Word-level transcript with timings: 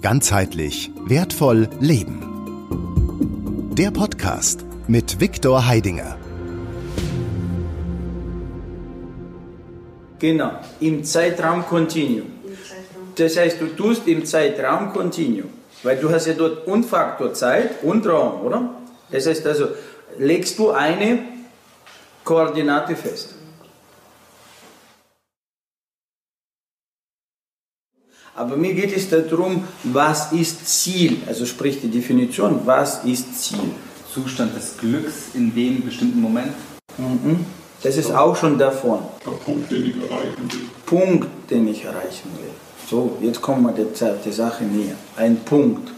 Ganzheitlich 0.00 0.92
wertvoll 1.06 1.68
leben. 1.80 2.22
Der 3.76 3.90
Podcast 3.90 4.64
mit 4.86 5.20
Viktor 5.20 5.66
Heidinger. 5.66 6.16
Genau, 10.20 10.52
im 10.78 11.02
Zeitraum 11.02 11.66
Continuum. 11.66 12.28
Das 13.16 13.36
heißt, 13.36 13.60
du 13.60 13.66
tust 13.66 14.06
im 14.06 14.24
Zeitraum 14.24 14.92
Continuum, 14.92 15.48
weil 15.82 15.96
du 15.96 16.08
hast 16.10 16.28
ja 16.28 16.34
dort 16.34 16.68
und 16.68 16.84
Faktor 16.84 17.34
Zeit 17.34 17.82
und 17.82 18.06
Raum, 18.06 18.46
oder? 18.46 18.74
Das 19.10 19.26
heißt 19.26 19.44
also, 19.48 19.66
legst 20.16 20.56
du 20.60 20.70
eine 20.70 21.18
Koordinate 22.22 22.94
fest. 22.94 23.34
Aber 28.38 28.56
mir 28.56 28.72
geht 28.72 28.96
es 28.96 29.10
darum, 29.10 29.64
was 29.82 30.30
ist 30.30 30.64
Ziel? 30.68 31.22
Also 31.26 31.44
sprich 31.44 31.80
die 31.80 31.88
Definition, 31.88 32.60
was 32.64 33.04
ist 33.04 33.42
Ziel? 33.42 33.72
Zustand 34.14 34.54
des 34.54 34.76
Glücks 34.78 35.34
in 35.34 35.52
dem 35.52 35.84
bestimmten 35.84 36.20
Moment. 36.20 36.52
Mhm. 36.96 37.44
Das 37.82 37.96
ist 37.96 38.12
auch 38.12 38.36
schon 38.36 38.56
davon. 38.56 39.00
Der 39.26 39.32
Punkt, 39.32 39.70
den 39.72 39.86
ich 39.86 39.96
erreichen 39.96 40.50
will. 40.50 40.60
Punkt, 40.86 41.28
den 41.50 41.66
ich 41.66 41.84
erreichen 41.84 42.30
will. 42.38 42.50
So, 42.88 43.18
jetzt 43.20 43.42
kommen 43.42 43.64
wir 43.64 43.72
der, 43.72 44.12
der 44.12 44.32
Sache 44.32 44.62
näher. 44.62 44.94
Ein 45.16 45.38
Punkt. 45.38 45.90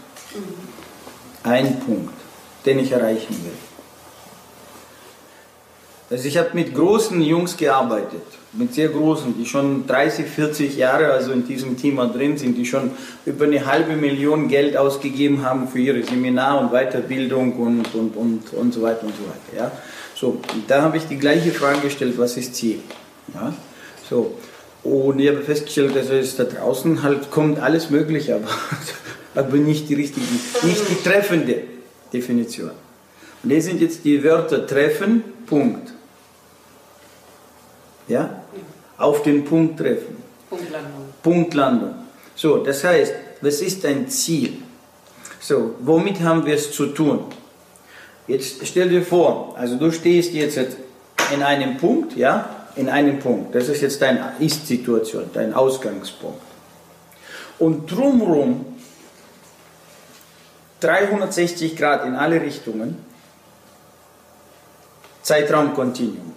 Ein 1.43 1.79
Punkt, 1.79 2.13
den 2.65 2.79
ich 2.79 2.91
erreichen 2.91 3.35
will. 3.43 3.70
Also 6.11 6.27
ich 6.27 6.37
habe 6.37 6.49
mit 6.53 6.75
großen 6.75 7.21
Jungs 7.21 7.55
gearbeitet, 7.55 8.21
mit 8.51 8.73
sehr 8.73 8.89
großen, 8.89 9.33
die 9.37 9.45
schon 9.45 9.87
30, 9.87 10.25
40 10.25 10.75
Jahre 10.75 11.09
also 11.13 11.31
in 11.31 11.47
diesem 11.47 11.77
Thema 11.77 12.05
drin 12.05 12.37
sind, 12.37 12.57
die 12.57 12.65
schon 12.65 12.91
über 13.25 13.45
eine 13.45 13.65
halbe 13.65 13.95
Million 13.95 14.49
Geld 14.49 14.75
ausgegeben 14.75 15.45
haben 15.45 15.69
für 15.69 15.79
ihre 15.79 16.03
Seminar- 16.03 16.59
und 16.59 16.71
Weiterbildung 16.71 17.53
und, 17.53 17.95
und, 17.95 18.17
und, 18.17 18.53
und 18.53 18.73
so 18.73 18.81
weiter 18.81 19.03
und 19.03 19.13
so 19.15 19.23
weiter. 19.23 19.63
Ja? 19.63 19.71
So, 20.13 20.41
da 20.67 20.81
habe 20.81 20.97
ich 20.97 21.07
die 21.07 21.17
gleiche 21.17 21.51
Frage 21.51 21.79
gestellt, 21.79 22.15
was 22.17 22.35
ist 22.35 22.55
Ziel? 22.55 22.79
Ja? 23.33 23.53
So, 24.09 24.35
und 24.83 25.17
ich 25.17 25.29
habe 25.29 25.39
festgestellt, 25.39 25.95
also 25.95 26.11
ist 26.11 26.37
da 26.37 26.43
draußen 26.43 27.03
halt 27.03 27.31
kommt 27.31 27.57
alles 27.59 27.89
Mögliche, 27.89 28.35
aber, 29.33 29.45
aber 29.47 29.55
nicht 29.55 29.87
die 29.87 29.95
richtige, 29.95 30.25
nicht 30.63 30.89
die 30.89 31.01
treffende 31.09 31.61
Definition. 32.11 32.71
Und 33.43 33.49
hier 33.49 33.61
sind 33.61 33.79
jetzt 33.79 34.03
die 34.03 34.21
Wörter 34.25 34.67
treffen, 34.67 35.23
Punkt. 35.45 35.93
Ja? 38.07 38.43
Auf 38.97 39.23
den 39.23 39.45
Punkt 39.45 39.79
treffen. 39.79 40.17
Punktlandung. 40.49 41.13
Punktlandung. 41.23 41.93
So, 42.35 42.57
das 42.57 42.83
heißt, 42.83 43.13
was 43.41 43.61
ist 43.61 43.85
ein 43.85 44.07
Ziel? 44.09 44.61
So, 45.39 45.75
womit 45.79 46.21
haben 46.21 46.45
wir 46.45 46.55
es 46.55 46.71
zu 46.71 46.87
tun? 46.87 47.25
Jetzt 48.27 48.65
stell 48.65 48.89
dir 48.89 49.03
vor, 49.03 49.55
also 49.57 49.75
du 49.77 49.91
stehst 49.91 50.33
jetzt 50.33 50.59
in 51.33 51.41
einem 51.41 51.77
Punkt, 51.77 52.15
ja, 52.15 52.67
in 52.75 52.89
einem 52.89 53.19
Punkt. 53.19 53.55
Das 53.55 53.67
ist 53.67 53.81
jetzt 53.81 54.01
deine 54.01 54.33
Ist-Situation, 54.39 55.29
dein 55.33 55.53
Ausgangspunkt. 55.53 56.41
Und 57.59 57.91
drumherum 57.91 58.65
360 60.79 61.75
Grad 61.75 62.05
in 62.05 62.15
alle 62.15 62.41
Richtungen, 62.41 62.97
Zeitraumkontinuum. 65.21 66.33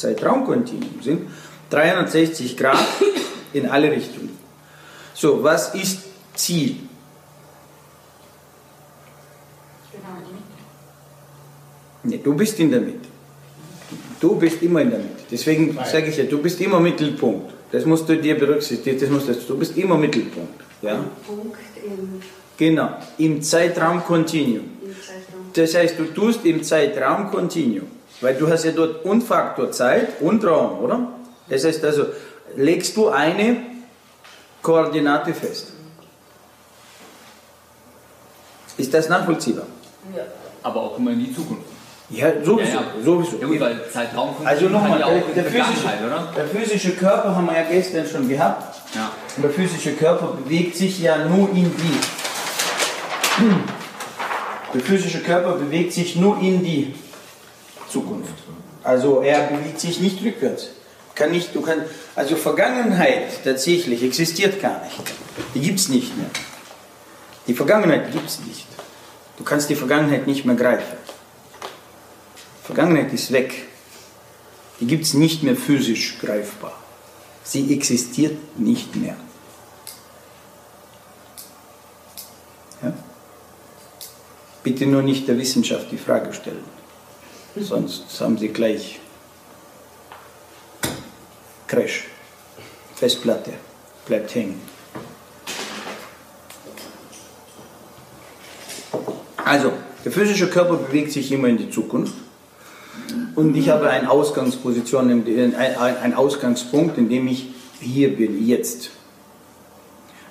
Zeitraumkontinuum 0.00 1.02
sind 1.02 1.28
360 1.70 2.56
Grad 2.56 2.78
in 3.52 3.68
alle 3.68 3.90
Richtungen. 3.90 4.36
So, 5.14 5.42
was 5.42 5.74
ist 5.74 6.00
Ziel? 6.34 6.76
Nee, 12.02 12.20
du 12.22 12.34
bist 12.34 12.58
in 12.58 12.70
der 12.70 12.80
Mitte. 12.80 13.08
Du 14.20 14.36
bist 14.36 14.62
immer 14.62 14.80
in 14.80 14.90
der 14.90 14.98
Mitte. 15.00 15.22
Deswegen 15.30 15.78
sage 15.84 16.06
ich 16.08 16.16
ja, 16.16 16.24
du 16.24 16.38
bist 16.40 16.60
immer 16.60 16.80
Mittelpunkt. 16.80 17.52
Das 17.72 17.84
musst 17.84 18.08
du 18.08 18.16
dir 18.16 18.36
berücksichtigen. 18.38 18.98
Das 18.98 19.10
musst 19.10 19.28
du, 19.28 19.34
du 19.34 19.58
bist 19.58 19.76
immer 19.76 19.96
Mittelpunkt. 19.96 20.60
Ja? 20.82 21.04
Punkt 21.26 21.58
im, 21.84 22.20
Genau, 22.56 22.90
im 23.18 23.40
Zeitraum 23.40 24.04
Continuum. 24.04 24.64
im 24.82 24.90
Zeitraum. 24.92 25.50
Das 25.54 25.74
heißt, 25.74 25.98
du 25.98 26.04
tust 26.06 26.44
im 26.44 26.62
Zeitraum 26.62 27.30
Continuum. 27.30 27.86
Weil 28.20 28.34
du 28.34 28.48
hast 28.48 28.64
ja 28.64 28.72
dort 28.72 29.04
und 29.04 29.22
Faktor 29.22 29.72
Zeit 29.72 30.20
und 30.20 30.44
Raum, 30.44 30.80
oder? 30.80 31.08
Das 31.48 31.64
heißt 31.64 31.84
also, 31.84 32.06
legst 32.56 32.96
du 32.96 33.08
eine 33.08 33.56
Koordinate 34.62 35.32
fest. 35.32 35.72
Ist 38.76 38.92
das 38.94 39.08
nachvollziehbar? 39.08 39.66
Ja. 40.16 40.22
Aber 40.62 40.80
auch 40.80 40.98
immer 40.98 41.12
in 41.12 41.20
die 41.20 41.34
Zukunft. 41.34 41.64
Ja, 42.10 42.28
sowieso. 42.42 42.60
Ja, 42.60 42.74
ja. 42.74 43.04
sowieso. 43.04 43.36
Ja 43.40 43.46
gut, 43.46 43.60
weil 43.60 43.80
Zeitraum 43.92 44.34
Also 44.44 44.68
nochmal, 44.68 44.98
ja 44.98 45.08
der, 45.08 45.42
der, 45.42 45.44
physische, 45.44 45.88
der 46.36 46.46
physische 46.46 46.90
Körper 46.92 47.36
haben 47.36 47.46
wir 47.46 47.54
ja 47.54 47.62
gestern 47.70 48.06
schon 48.06 48.28
gehabt. 48.28 48.80
Ja. 48.94 49.10
Und 49.36 49.42
der 49.44 49.50
physische 49.52 49.92
Körper 49.92 50.36
bewegt 50.42 50.76
sich 50.76 51.00
ja 51.00 51.24
nur 51.24 51.50
in 51.50 51.72
die. 51.76 52.00
Der 54.74 54.80
physische 54.80 55.20
Körper 55.20 55.52
bewegt 55.52 55.92
sich 55.92 56.16
nur 56.16 56.40
in 56.40 56.64
die 56.64 56.94
Zukunft. 57.90 58.32
Also 58.82 59.22
er 59.22 59.48
bewegt 59.48 59.80
sich 59.80 60.00
nicht 60.00 60.22
rückwärts. 60.24 60.68
Kann 61.14 61.32
nicht, 61.32 61.54
du 61.54 61.60
kann, 61.60 61.82
also 62.14 62.36
Vergangenheit 62.36 63.44
tatsächlich 63.44 64.02
existiert 64.02 64.62
gar 64.62 64.82
nicht. 64.84 65.02
Die 65.54 65.60
gibt 65.60 65.78
es 65.78 65.88
nicht 65.88 66.16
mehr. 66.16 66.30
Die 67.46 67.54
Vergangenheit 67.54 68.10
gibt 68.12 68.28
es 68.28 68.40
nicht. 68.40 68.66
Du 69.36 69.44
kannst 69.44 69.68
die 69.68 69.74
Vergangenheit 69.74 70.26
nicht 70.26 70.44
mehr 70.44 70.56
greifen. 70.56 70.96
Vergangenheit 72.62 73.12
ist 73.12 73.32
weg. 73.32 73.66
Die 74.80 74.86
gibt 74.86 75.04
es 75.04 75.14
nicht 75.14 75.42
mehr 75.42 75.56
physisch 75.56 76.18
greifbar. 76.20 76.72
Sie 77.42 77.72
existiert 77.74 78.58
nicht 78.58 78.94
mehr. 78.96 79.16
Ja? 82.82 82.92
Bitte 84.62 84.86
nur 84.86 85.02
nicht 85.02 85.26
der 85.26 85.36
Wissenschaft 85.38 85.90
die 85.90 85.98
Frage 85.98 86.32
stellen. 86.32 86.79
Sonst 87.56 88.20
haben 88.20 88.38
Sie 88.38 88.48
gleich 88.48 89.00
Crash. 91.66 92.06
Festplatte 92.94 93.52
bleibt 94.06 94.34
hängen. 94.34 94.60
Also, 99.36 99.72
der 100.04 100.12
physische 100.12 100.48
Körper 100.48 100.76
bewegt 100.76 101.12
sich 101.12 101.32
immer 101.32 101.48
in 101.48 101.58
die 101.58 101.70
Zukunft. 101.70 102.14
Und 103.34 103.56
ich 103.56 103.68
habe 103.68 103.88
eine 103.88 104.10
Ausgangsposition, 104.10 105.10
ein, 105.10 105.76
ein 105.76 106.14
Ausgangspunkt, 106.14 106.98
in 106.98 107.08
dem 107.08 107.26
ich 107.26 107.48
hier 107.80 108.16
bin, 108.16 108.46
jetzt. 108.46 108.90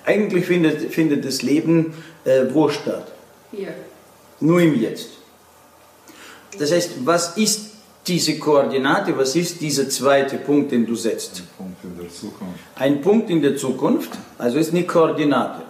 Eigentlich 0.06 0.46
findet, 0.46 0.94
findet 0.94 1.26
das 1.26 1.42
Leben 1.42 1.94
äh, 2.24 2.46
wo 2.52 2.70
statt? 2.70 3.12
Hier. 3.52 3.74
Nur 4.40 4.62
im 4.62 4.80
Jetzt. 4.80 5.19
Das 6.58 6.72
heißt, 6.72 7.06
was 7.06 7.38
ist 7.38 7.70
diese 8.08 8.40
Koordinate, 8.40 9.18
was 9.18 9.36
ist 9.36 9.62
dieser 9.62 9.88
zweite 9.90 10.38
Punkt, 10.38 10.72
den 10.72 10.86
du 10.86 10.96
setzt? 10.96 11.44
Punkt 11.58 11.84
in 11.84 11.98
der 11.98 12.10
Zukunft. 12.10 12.60
Ein 12.76 13.02
Punkt 13.02 13.30
in 13.30 13.42
der 13.42 13.56
Zukunft, 13.56 14.12
also 14.38 14.58
ist 14.58 14.72
eine 14.72 14.84
Koordinate. 14.84 15.64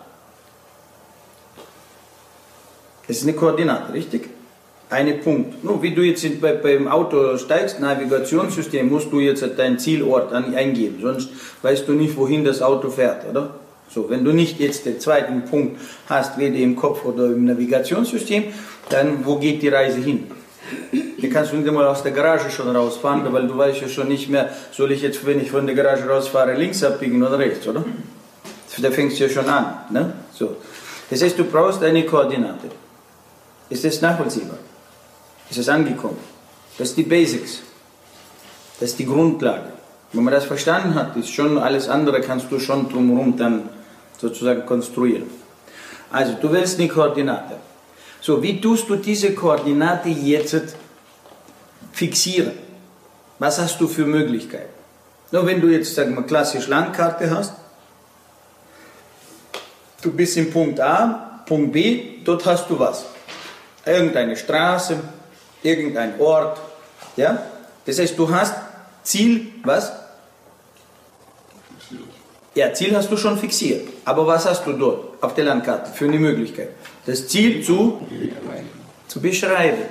Es 3.07 3.17
ist 3.17 3.23
eine 3.23 3.34
Koordinate, 3.34 3.94
richtig? 3.94 4.29
Eine 4.90 5.16
Punkt. 5.16 5.63
Nur 5.63 5.81
wie 5.84 5.94
du 5.94 6.01
jetzt 6.01 6.25
bei, 6.41 6.53
beim 6.53 6.88
Auto 6.88 7.38
steigst, 7.38 7.79
Navigationssystem, 7.79 8.90
musst 8.90 9.11
du 9.11 9.19
jetzt 9.19 9.44
deinen 9.57 9.78
Zielort 9.78 10.31
an, 10.31 10.56
eingeben, 10.56 11.00
sonst 11.01 11.29
weißt 11.61 11.88
du 11.88 11.94
nicht, 11.94 12.16
wohin 12.16 12.44
das 12.44 12.61
Auto 12.61 12.90
fährt, 12.90 13.28
oder? 13.29 13.56
So, 13.90 14.09
wenn 14.09 14.23
du 14.23 14.31
nicht 14.31 14.59
jetzt 14.59 14.85
den 14.85 15.00
zweiten 15.00 15.46
Punkt 15.46 15.79
hast, 16.08 16.37
weder 16.37 16.58
im 16.58 16.75
Kopf 16.75 17.03
oder 17.05 17.25
im 17.25 17.46
Navigationssystem, 17.46 18.46
dann 18.90 19.25
wo 19.25 19.37
geht 19.37 19.64
die 19.64 19.70
Reise 19.70 19.99
hin? 19.99 20.29
Hier 20.92 21.30
kannst 21.30 21.52
du 21.52 21.58
nicht 21.58 21.72
mal 21.72 21.86
aus 21.86 22.04
der 22.04 22.12
Garage 22.12 22.50
schon 22.50 22.74
rausfahren, 22.76 23.32
weil 23.32 23.48
du 23.48 23.58
weißt 23.58 23.82
ja 23.82 23.88
schon 23.88 24.08
nicht 24.08 24.30
mehr, 24.30 24.50
soll 24.72 24.92
ich 24.92 25.02
jetzt, 25.02 25.26
wenn 25.26 25.40
ich 25.40 25.52
von 25.52 25.66
der 25.66 25.76
Garage 25.76 26.08
rausfahre, 26.08 26.54
links 26.54 26.84
abbiegen 26.84 27.22
oder 27.22 27.38
rechts, 27.38 27.68
oder? 27.68 27.84
Da 28.78 28.92
fängst 28.92 29.20
du 29.20 29.24
ja 29.26 29.30
schon 29.30 29.50
an. 29.50 29.80
Ne? 29.90 30.14
So. 30.34 30.56
Das 31.10 31.22
heißt, 31.22 31.38
du 31.38 31.44
brauchst 31.44 31.84
eine 31.84 32.06
Koordinate. 32.06 32.70
Ist 33.70 33.84
das 33.84 34.02
nachvollziehbar? 34.02 34.58
Ist 35.50 35.58
es 35.58 35.68
angekommen? 35.68 36.18
Das 36.78 36.90
sind 36.90 36.98
die 36.98 37.10
Basics. 37.10 37.60
Das 38.80 38.92
ist 38.92 39.00
die 39.00 39.06
Grundlage. 39.06 39.74
Wenn 40.14 40.24
man 40.24 40.34
das 40.34 40.46
verstanden 40.46 40.96
hat, 40.96 41.16
ist 41.18 41.34
schon 41.34 41.58
alles 41.58 41.90
andere 41.90 42.22
kannst 42.22 42.52
du 42.52 42.60
schon 42.60 42.90
drumherum 42.90 43.38
dann 43.38 43.70
sozusagen 44.18 44.66
konstruieren. 44.66 45.30
Also, 46.12 46.34
du 46.42 46.52
willst 46.52 46.80
eine 46.80 46.88
Koordinate. 46.88 47.58
So, 48.22 48.44
wie 48.44 48.60
tust 48.60 48.90
du 48.90 48.96
diese 48.96 49.34
Koordinate 49.34 50.10
jetzt 50.10 50.76
fixieren? 51.94 52.54
Was 53.40 53.60
hast 53.60 53.80
du 53.80 53.88
für 53.88 54.06
Möglichkeiten? 54.06 54.74
Nur 55.32 55.46
wenn 55.46 55.62
du 55.62 55.68
jetzt, 55.68 55.96
sagen 55.96 56.16
wir, 56.16 56.24
klassisch 56.24 56.68
Landkarte 56.68 57.30
hast, 57.30 57.54
Du 60.02 60.12
bist 60.12 60.38
im 60.38 60.50
Punkt 60.50 60.80
A, 60.80 61.42
Punkt 61.46 61.74
B, 61.74 62.20
dort 62.24 62.46
hast 62.46 62.70
du 62.70 62.80
was. 62.80 63.06
Irgendeine 63.86 64.36
Straße, 64.38 64.98
irgendein 65.62 66.20
Ort. 66.20 66.60
Ja? 67.18 67.44
Das 67.86 68.00
heißt, 68.00 68.18
du 68.18 68.30
hast 68.30 68.54
Ziel, 69.04 69.48
was? 69.64 69.92
Ja, 72.55 72.73
Ziel 72.73 72.96
hast 72.96 73.11
du 73.11 73.17
schon 73.17 73.37
fixiert. 73.37 73.87
Aber 74.05 74.25
was 74.25 74.46
hast 74.46 74.66
du 74.66 74.73
dort 74.73 75.23
auf 75.23 75.34
der 75.35 75.46
Landkarte 75.46 75.91
für 75.91 76.05
eine 76.05 76.17
Möglichkeit? 76.17 76.69
Das 77.05 77.28
Ziel 77.28 77.63
zu, 77.63 78.01
zu 79.07 79.22
beschreiben. 79.22 79.84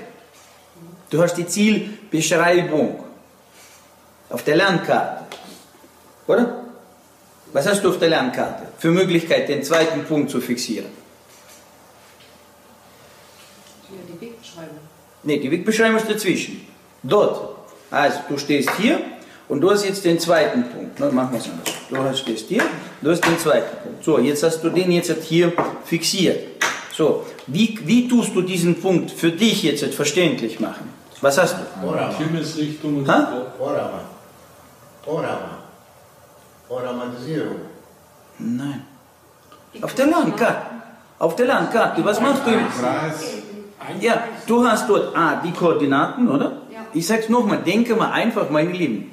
Du 1.11 1.23
hast 1.23 1.35
die 1.35 1.47
Zielbeschreibung 1.47 3.05
auf 4.29 4.43
der 4.43 4.57
Landkarte. 4.57 5.25
Oder? 6.27 6.65
Was 7.53 7.67
hast 7.67 7.83
du 7.83 7.89
auf 7.89 7.99
der 7.99 8.11
Landkarte 8.11 8.65
für 8.79 8.91
Möglichkeit, 8.91 9.49
den 9.49 9.63
zweiten 9.63 10.05
Punkt 10.05 10.31
zu 10.31 10.41
fixieren? 10.41 10.91
Ja, 13.91 13.97
die 14.07 14.21
Wegbeschreibung. 14.21 14.79
Ne, 15.23 15.39
die 15.39 15.51
Wegbeschreibung 15.51 15.97
ist 15.97 16.11
dazwischen. 16.11 16.67
Dort. 17.03 17.57
Also, 17.91 18.19
du 18.29 18.37
stehst 18.37 18.71
hier 18.77 19.01
und 19.49 19.63
du 19.63 19.71
hast 19.71 19.87
jetzt 19.87 20.05
den 20.05 20.21
zweiten 20.21 20.65
Punkt. 20.65 21.01
Machen 21.01 21.33
wir 21.33 21.39
es 21.39 21.49
anders. 21.49 21.78
Du 21.91 21.97
hast- 21.97 22.19
stehst 22.21 22.49
hier, 22.49 22.63
du 23.01 23.11
hast 23.11 23.25
den 23.25 23.39
zweiten 23.39 23.77
Punkt. 23.83 24.05
So, 24.05 24.19
jetzt 24.19 24.43
hast 24.43 24.63
du 24.63 24.69
den 24.71 24.93
jetzt 24.93 25.11
hier 25.23 25.53
fixiert. 25.85 26.39
So, 26.93 27.25
wie, 27.47 27.79
wie 27.85 28.09
tust 28.09 28.35
du 28.35 28.43
diesen 28.43 28.81
Punkt 28.81 29.11
für 29.11 29.31
dich 29.31 29.63
jetzt 29.63 29.95
verständlich 29.95 30.61
machen? 30.61 30.93
Was 31.21 31.39
hast 31.39 31.57
du? 31.57 31.87
Orama. 31.87 32.13
Himmelsrichtung 32.19 32.99
und 32.99 33.09
Ha? 33.09 33.33
Orama. 33.59 34.01
Orama. 35.07 35.59
Oramatisierung. 36.69 37.57
Nein. 38.39 38.83
Auf 39.81 39.95
der 39.95 40.07
Landkarte. 40.07 40.67
Auf 41.19 41.37
der 41.37 41.47
Landkarte. 41.47 42.05
Was 42.05 42.21
machst 42.21 42.43
du? 42.47 42.51
Kreis. 42.51 43.35
Ja, 44.01 44.25
du 44.47 44.67
hast 44.67 44.89
dort 44.89 45.17
A, 45.17 45.41
die 45.45 45.53
Koordinaten, 45.53 46.29
oder? 46.29 46.59
Ja. 46.73 46.81
Ich 46.93 47.07
sag's 47.07 47.29
nochmal, 47.29 47.59
denke 47.63 47.95
mal 47.97 48.11
einfach, 48.13 48.51
meine 48.51 48.71
Lieben. 48.73 49.11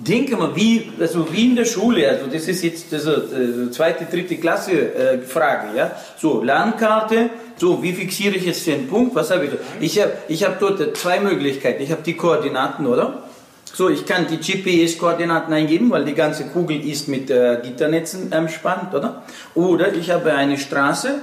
Denke 0.00 0.36
mal, 0.36 0.54
wie, 0.54 0.92
also 1.00 1.26
wie 1.32 1.46
in 1.46 1.56
der 1.56 1.64
Schule, 1.64 2.08
also 2.08 2.26
das 2.26 2.46
ist 2.46 2.62
jetzt 2.62 2.92
diese 2.92 3.14
äh, 3.14 3.70
zweite, 3.72 4.04
dritte 4.04 4.36
Klasse 4.36 4.94
äh, 4.94 5.18
Frage, 5.18 5.76
ja. 5.76 5.90
So, 6.16 6.40
Landkarte, 6.42 7.30
so, 7.56 7.82
wie 7.82 7.92
fixiere 7.92 8.36
ich 8.36 8.44
jetzt 8.44 8.64
den 8.68 8.86
Punkt? 8.86 9.16
Was 9.16 9.32
habe 9.32 9.46
ich? 9.46 9.50
da? 9.50 9.56
Ich 9.80 10.00
habe 10.00 10.12
ich 10.28 10.44
hab 10.44 10.60
dort 10.60 10.96
zwei 10.96 11.18
Möglichkeiten. 11.18 11.82
Ich 11.82 11.90
habe 11.90 12.02
die 12.02 12.14
Koordinaten, 12.14 12.86
oder? 12.86 13.24
So, 13.64 13.88
ich 13.90 14.06
kann 14.06 14.26
die 14.28 14.38
GPS-Koordinaten 14.38 15.52
eingeben, 15.52 15.90
weil 15.90 16.04
die 16.04 16.14
ganze 16.14 16.46
Kugel 16.46 16.80
ist 16.88 17.08
mit 17.08 17.28
äh, 17.30 17.58
Gitternetzen 17.62 18.30
entspannt, 18.30 18.94
oder? 18.94 19.24
Oder 19.56 19.92
ich 19.94 20.10
habe 20.10 20.32
eine 20.32 20.58
Straße 20.58 21.20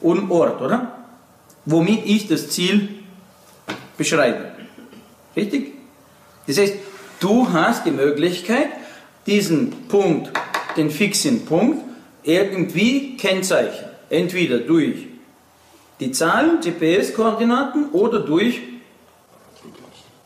und 0.00 0.30
Ort, 0.30 0.62
oder? 0.62 0.92
Womit 1.66 2.06
ich 2.06 2.26
das 2.26 2.48
Ziel 2.48 2.88
beschreibe. 3.98 4.52
Richtig? 5.36 5.74
Das 6.46 6.58
heißt, 6.58 6.74
du 7.20 7.52
hast 7.52 7.86
die 7.86 7.90
Möglichkeit, 7.90 8.68
diesen 9.26 9.88
Punkt, 9.88 10.30
den 10.76 10.90
fixen 10.90 11.44
Punkt, 11.44 11.82
irgendwie 12.22 13.16
kennzeichnen. 13.16 13.90
Entweder 14.10 14.58
durch 14.58 15.06
die 16.00 16.12
Zahlen, 16.12 16.60
GPS-Koordinaten 16.60 17.90
oder 17.90 18.20
durch, 18.20 18.60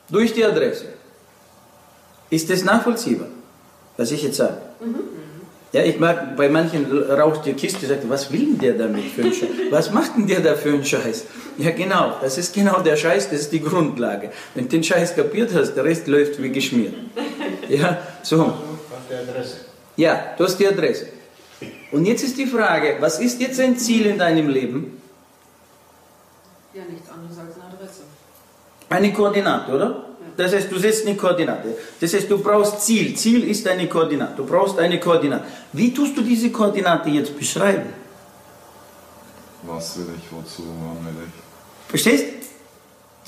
durch 0.08 0.32
die 0.34 0.44
Adresse. 0.44 0.86
Ist 2.30 2.48
das 2.50 2.64
nachvollziehbar, 2.64 3.28
was 3.96 4.10
ich 4.10 4.22
jetzt 4.22 4.36
sage? 4.36 4.58
Ja, 5.72 5.82
ich 5.82 5.98
mag, 5.98 6.36
bei 6.36 6.50
manchen 6.50 6.84
raucht 7.10 7.46
die 7.46 7.54
Kiste, 7.54 7.86
sagt, 7.86 8.06
was 8.08 8.30
will 8.30 8.40
denn 8.40 8.58
der 8.58 8.74
damit 8.74 9.04
für 9.04 9.22
einen 9.22 9.32
Scheiß? 9.32 9.48
Was 9.70 9.90
macht 9.90 10.16
denn 10.16 10.26
der 10.26 10.40
da 10.40 10.54
für 10.54 10.68
einen 10.68 10.84
Scheiß? 10.84 11.24
Ja, 11.56 11.70
genau, 11.70 12.18
das 12.20 12.36
ist 12.36 12.54
genau 12.54 12.80
der 12.80 12.96
Scheiß, 12.96 13.30
das 13.30 13.40
ist 13.40 13.52
die 13.52 13.62
Grundlage. 13.62 14.30
Wenn 14.54 14.64
du 14.64 14.70
den 14.70 14.84
Scheiß 14.84 15.16
kapiert 15.16 15.50
hast, 15.54 15.74
der 15.74 15.84
Rest 15.84 16.06
läuft 16.08 16.42
wie 16.42 16.50
geschmiert. 16.50 16.94
Ja, 17.70 17.98
so. 18.22 18.52
Ja, 19.96 20.34
du 20.36 20.44
hast 20.44 20.58
die 20.58 20.68
Adresse. 20.68 21.06
Und 21.90 22.04
jetzt 22.04 22.22
ist 22.22 22.36
die 22.36 22.46
Frage, 22.46 22.96
was 23.00 23.18
ist 23.18 23.40
jetzt 23.40 23.58
ein 23.58 23.78
Ziel 23.78 24.06
in 24.06 24.18
deinem 24.18 24.48
Leben? 24.48 25.00
Ja, 26.74 26.82
nichts 26.90 27.08
anderes 27.10 27.38
als 27.38 27.54
eine 27.54 27.72
Adresse. 27.72 28.02
Eine 28.90 29.12
Koordinate, 29.12 29.72
oder? 29.72 30.04
Das 30.36 30.52
heißt, 30.54 30.70
du 30.70 30.78
setzt 30.78 31.06
eine 31.06 31.16
Koordinate. 31.16 31.76
Das 32.00 32.12
heißt, 32.14 32.30
du 32.30 32.38
brauchst 32.38 32.80
Ziel. 32.82 33.14
Ziel 33.14 33.44
ist 33.44 33.66
eine 33.68 33.86
Koordinate. 33.88 34.34
Du 34.36 34.44
brauchst 34.46 34.78
eine 34.78 34.98
Koordinate. 34.98 35.44
Wie 35.72 35.92
tust 35.92 36.16
du 36.16 36.22
diese 36.22 36.50
Koordinate 36.50 37.10
jetzt 37.10 37.36
beschreiben? 37.38 37.90
Was 39.64 39.96
will 39.98 40.06
ich, 40.16 40.24
wozu, 40.32 40.62
wann 40.64 41.04
will 41.06 41.22
ich? 41.26 41.90
Verstehst? 41.90 42.24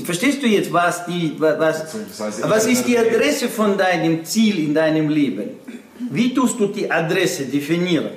Verstehst 0.04 0.42
du 0.42 0.46
jetzt, 0.48 0.72
was 0.72 1.06
die, 1.06 1.36
wa- 1.38 1.54
was, 1.58 1.94
was 2.42 2.66
ist 2.66 2.84
die 2.84 2.98
Adresse 2.98 3.48
von 3.48 3.78
deinem 3.78 4.24
Ziel 4.24 4.58
in 4.58 4.74
deinem 4.74 5.08
Leben? 5.08 5.50
Wie 6.10 6.34
tust 6.34 6.58
du 6.58 6.66
die 6.66 6.90
Adresse 6.90 7.44
definieren? 7.44 8.10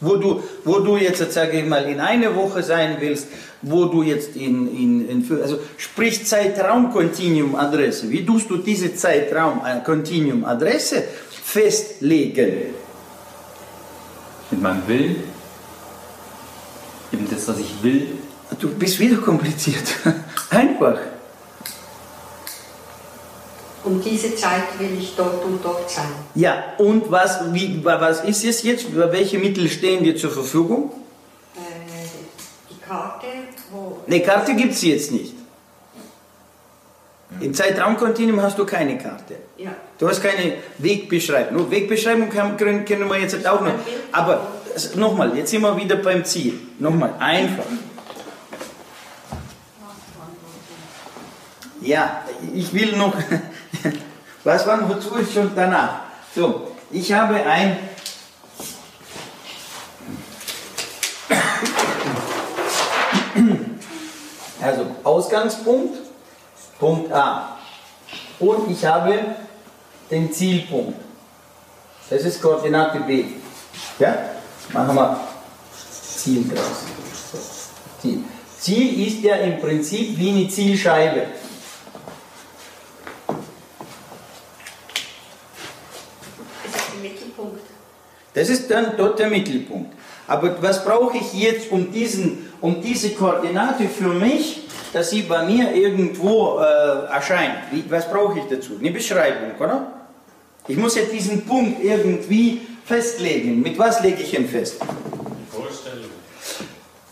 Wo 0.00 0.16
du, 0.16 0.42
wo 0.64 0.78
du 0.78 0.96
jetzt, 0.96 1.32
sage 1.32 1.60
ich 1.60 1.66
mal, 1.66 1.84
in 1.88 1.98
einer 1.98 2.36
Woche 2.36 2.62
sein 2.62 2.98
willst, 3.00 3.26
wo 3.62 3.86
du 3.86 4.04
jetzt 4.04 4.36
in, 4.36 4.68
in, 4.68 5.08
in 5.08 5.26
also 5.42 5.58
sprich 5.76 6.24
Zeitraum-Continuum-Adresse. 6.24 8.08
Wie 8.10 8.24
tust 8.24 8.48
du 8.48 8.58
diese 8.58 8.94
Zeitraum-Continuum-Adresse 8.94 11.02
festlegen? 11.42 12.74
Mit 14.50 14.62
meinem 14.62 14.86
Willen. 14.86 15.16
Eben 17.12 17.28
das, 17.30 17.46
was 17.48 17.58
ich 17.58 17.74
will. 17.82 18.06
Du 18.60 18.68
bist 18.68 19.00
wieder 19.00 19.16
kompliziert. 19.16 19.96
Einfach. 20.50 20.98
Um 23.84 24.02
diese 24.02 24.34
Zeit 24.34 24.78
will 24.78 24.98
ich 24.98 25.14
dort 25.16 25.44
und 25.44 25.64
dort 25.64 25.88
sein. 25.88 26.08
Ja, 26.34 26.74
und 26.78 27.10
was, 27.10 27.52
wie, 27.52 27.84
was 27.84 28.24
ist 28.24 28.44
es 28.44 28.62
jetzt? 28.62 28.86
Welche 28.94 29.38
Mittel 29.38 29.68
stehen 29.68 30.02
dir 30.02 30.16
zur 30.16 30.30
Verfügung? 30.30 30.90
Äh, 31.54 31.60
die 32.70 32.80
Karte, 32.80 33.26
wo. 33.70 34.00
Eine 34.06 34.20
Karte 34.20 34.54
gibt 34.54 34.72
es 34.72 34.82
jetzt 34.82 35.12
nicht. 35.12 35.34
Im 37.40 37.54
Zeitraumkontinuum 37.54 38.42
hast 38.42 38.58
du 38.58 38.64
keine 38.64 38.98
Karte. 38.98 39.36
Ja. 39.58 39.70
Du 39.98 40.08
hast 40.08 40.22
keine 40.22 40.54
Wegbeschreibung. 40.78 41.56
Nur 41.58 41.70
Wegbeschreibung 41.70 42.30
können, 42.30 42.84
können 42.84 43.08
wir 43.08 43.18
jetzt 43.18 43.46
auch 43.46 43.60
noch. 43.60 43.74
Aber 44.10 44.48
nochmal, 44.96 45.36
jetzt 45.36 45.50
sind 45.50 45.62
wir 45.62 45.76
wieder 45.76 45.96
beim 45.96 46.24
Ziel. 46.24 46.54
Nochmal, 46.78 47.14
einfach. 47.18 47.64
Ja, 51.80 52.24
ich 52.54 52.72
will 52.72 52.96
noch. 52.96 53.14
Was 54.48 54.66
war 54.66 54.88
wozu 54.88 55.16
ist 55.16 55.34
schon 55.34 55.50
danach? 55.54 56.00
So, 56.34 56.68
ich 56.90 57.12
habe 57.12 57.34
ein. 57.34 57.76
Also 64.62 64.86
Ausgangspunkt, 65.04 65.98
Punkt 66.78 67.12
A. 67.12 67.58
Und 68.38 68.70
ich 68.70 68.82
habe 68.86 69.18
den 70.10 70.32
Zielpunkt. 70.32 70.98
Das 72.08 72.22
ist 72.22 72.40
Koordinate 72.40 73.00
B. 73.00 73.26
Ja? 73.98 74.16
Machen 74.72 74.94
wir 74.96 75.20
Ziel 76.16 76.48
draus. 76.48 76.84
Ziel. 78.00 78.24
Ziel 78.58 79.06
ist 79.06 79.22
ja 79.22 79.36
im 79.36 79.60
Prinzip 79.60 80.18
wie 80.18 80.30
eine 80.30 80.48
Zielscheibe. 80.48 81.26
Das 86.64 86.82
ist 86.82 86.92
der 86.92 87.10
Mittelpunkt. 87.10 87.60
Das 88.38 88.48
ist 88.48 88.70
dann 88.70 88.96
dort 88.96 89.18
der 89.18 89.28
Mittelpunkt. 89.28 89.92
Aber 90.28 90.62
was 90.62 90.84
brauche 90.84 91.16
ich 91.16 91.32
jetzt, 91.32 91.72
um, 91.72 91.90
diesen, 91.90 92.48
um 92.60 92.80
diese 92.80 93.10
Koordinate 93.10 93.88
für 93.88 94.10
mich, 94.10 94.60
dass 94.92 95.10
sie 95.10 95.22
bei 95.22 95.44
mir 95.44 95.74
irgendwo 95.74 96.60
äh, 96.60 97.12
erscheint? 97.12 97.56
Wie, 97.72 97.82
was 97.88 98.08
brauche 98.08 98.38
ich 98.38 98.44
dazu? 98.44 98.74
Eine 98.78 98.92
Beschreibung, 98.92 99.58
oder? 99.58 99.92
Ich 100.68 100.76
muss 100.76 100.94
ja 100.94 101.02
diesen 101.02 101.44
Punkt 101.46 101.82
irgendwie 101.82 102.60
festlegen. 102.84 103.60
Mit 103.60 103.76
was 103.76 104.02
lege 104.02 104.22
ich 104.22 104.38
ihn 104.38 104.48
fest? 104.48 104.76
Vorstellung. 105.50 106.10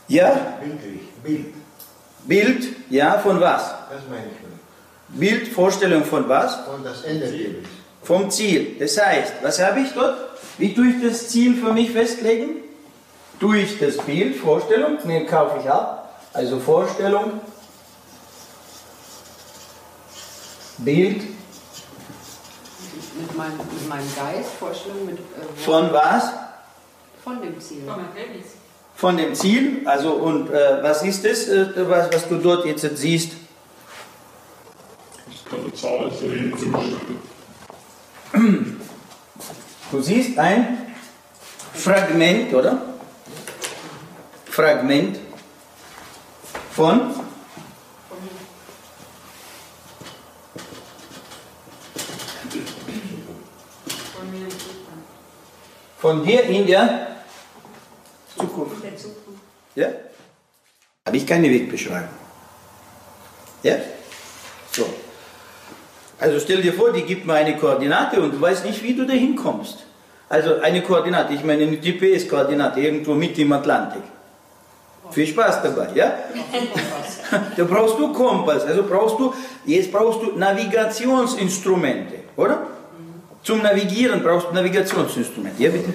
Ja, 0.06 0.59
Bildlich. 0.62 1.00
Bild. 1.25 1.54
Bild, 2.25 2.76
ja, 2.88 3.18
von 3.18 3.40
was? 3.40 3.62
Das 3.90 4.02
meine 4.09 4.26
ich. 4.26 5.18
Bild, 5.18 5.49
Vorstellung 5.49 6.04
von 6.04 6.28
was? 6.28 6.56
Und 6.68 6.85
das 6.85 7.02
Endergebnis. 7.02 7.66
Vom 8.04 8.30
Ziel. 8.30 8.76
Das 8.78 9.04
heißt, 9.04 9.33
was 9.42 9.61
habe 9.61 9.80
ich 9.80 9.90
dort? 9.92 10.36
Wie 10.59 10.75
tue 10.75 10.89
ich 10.89 11.03
das 11.03 11.29
Ziel 11.29 11.57
für 11.57 11.73
mich 11.73 11.91
festlegen? 11.91 12.63
Durch 13.39 13.79
das 13.79 13.99
Bild, 13.99 14.37
Vorstellung, 14.37 14.99
ne, 15.05 15.27
kaufe 15.27 15.59
ich 15.61 15.71
ab. 15.71 16.21
Also 16.33 16.59
Vorstellung, 16.59 17.41
Bild, 20.79 21.23
Mit 23.19 23.35
meinem, 23.35 23.57
mit 23.57 23.89
meinem 23.89 24.15
Geist, 24.15 24.51
Vorstellung 24.59 25.07
mit, 25.07 25.19
äh, 25.19 25.23
von 25.65 25.91
was? 25.93 26.33
von 27.25 27.43
dem 27.43 27.61
Ziel. 27.61 27.83
von 28.95 29.17
dem 29.17 29.35
Ziel. 29.35 29.83
Also 29.85 30.13
und 30.13 30.51
äh, 30.51 30.83
was 30.83 31.03
ist 31.03 31.25
das, 31.25 31.49
äh, 31.49 31.89
was, 31.89 32.13
was 32.13 32.29
du 32.29 32.37
dort 32.37 32.65
jetzt 32.67 32.83
siehst? 32.97 33.33
Das 35.27 35.35
ist 35.35 35.47
eine 35.53 35.73
Zahl, 35.73 36.13
so 36.13 36.27
eben 36.27 36.57
Zustand. 36.57 36.97
Du 39.90 40.02
siehst 40.02 40.37
ein 40.38 40.95
Fragment, 41.75 42.52
oder? 42.52 42.83
Fragment 44.47 45.19
von 46.73 47.14
Von 55.99 56.25
dir. 56.25 56.43
In 56.45 56.66
der 56.66 57.16
Zukunft. 58.37 58.76
Ja? 59.75 59.88
Habe 61.05 61.16
ich 61.16 61.26
keine 61.26 61.49
Wegbeschreibung. 61.50 62.09
Ja? 63.62 63.76
So. 64.73 65.06
Also 66.19 66.41
stell 66.41 66.63
dir 66.63 66.73
vor, 66.73 66.93
die 66.93 67.03
gibt 67.03 67.27
mir 67.27 67.35
eine 67.35 67.57
Koordinate 67.57 68.21
und 68.21 68.35
du 68.35 68.41
weißt 68.41 68.65
nicht, 68.65 68.83
wie 68.83 68.95
du 68.95 69.07
da 69.07 69.13
hinkommst. 69.13 69.85
Also 70.29 70.61
eine 70.61 70.83
Koordinate, 70.83 71.35
ich 71.35 71.45
meine 71.45 71.65
eine 71.65 71.77
GPS-Koordinate 71.77 72.81
irgendwo 72.81 73.15
mit 73.15 73.39
im 73.39 73.53
Atlantik. 73.53 74.03
Viel 75.11 75.27
Spaß 75.27 75.63
dabei, 75.63 75.89
ja? 75.95 76.13
da 77.57 77.65
brauchst 77.65 77.99
du 77.99 78.13
Kompass, 78.13 78.65
also 78.65 78.83
brauchst 78.83 79.21
du, 79.21 79.33
jetzt 79.65 79.93
brauchst 79.93 80.21
du 80.23 80.37
Navigationsinstrumente, 80.37 82.15
oder? 82.37 82.67
Zum 83.45 83.63
Navigieren 83.63 84.21
brauchst 84.23 84.49
du 84.51 84.55
Navigationsinstrumente. 84.55 85.63
Ja, 85.63 85.71
bitte? 85.71 85.95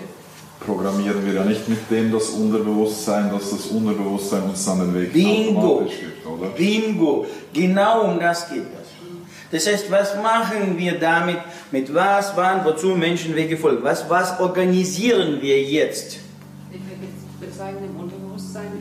programmieren 0.66 1.25
wir 1.25 1.34
ja 1.34 1.44
nicht 1.44 1.68
mit 1.68 1.90
dem 1.90 2.12
das 2.12 2.30
Unterbewusstsein, 2.30 3.32
dass 3.32 3.50
das 3.50 3.68
Unterbewusstsein 3.68 4.44
uns 4.44 4.63
dann 4.66 4.80
den 4.80 4.94
Weg 4.94 5.13
Bingo. 5.13 5.86
gibt, 5.86 6.25
oder? 6.25 6.48
Bingo. 6.50 7.25
Genau 7.54 8.04
um 8.04 8.20
das 8.20 8.50
geht 8.50 8.68
es. 8.80 8.80
Das 9.51 9.67
heißt, 9.67 9.91
was 9.91 10.15
machen 10.15 10.77
wir 10.77 10.98
damit? 10.98 11.38
Mit 11.72 11.93
was, 11.93 12.36
wann, 12.36 12.63
wozu 12.63 12.96
Menschenwege 12.96 13.58
folgen? 13.58 13.84
Was, 13.84 14.10
was 14.10 14.39
organisieren 14.39 15.41
wir 15.41 15.62
jetzt? 15.62 16.20
Wir 16.72 17.48
bezeichnen 17.48 17.86
im 17.86 18.00
Unterbewusstsein. 18.00 18.72